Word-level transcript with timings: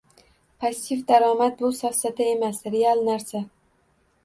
Passiv 0.63 1.03
daromad 1.11 1.61
bu 1.67 1.71
safsata 1.81 2.27
emas, 2.33 2.65
real 2.79 3.07
narsa 3.13 3.45